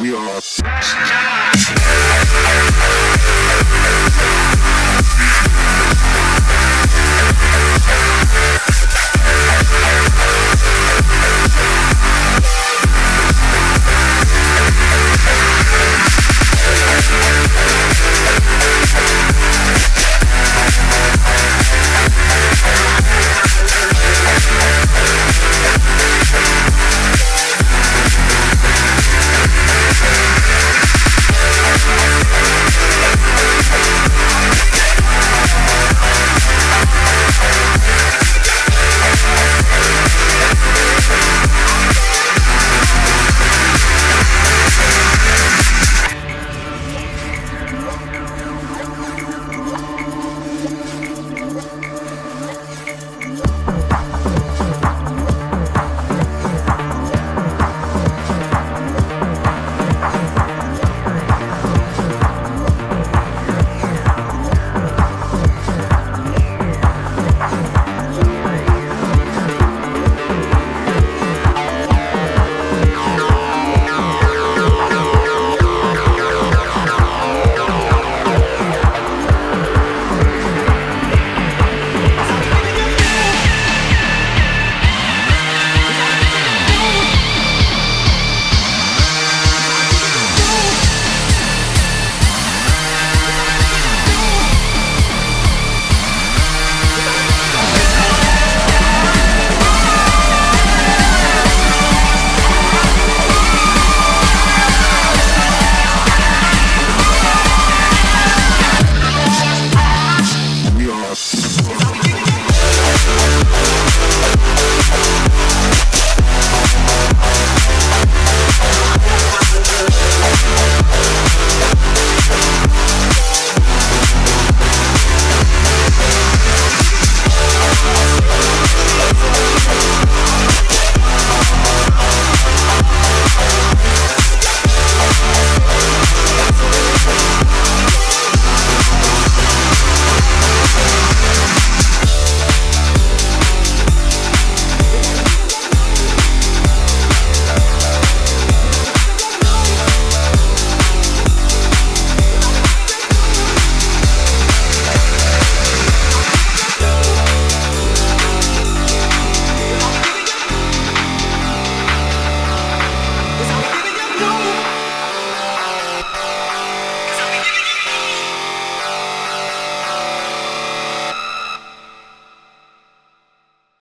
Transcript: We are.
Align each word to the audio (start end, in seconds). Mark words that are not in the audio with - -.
We 0.00 0.14
are. 0.14 1.25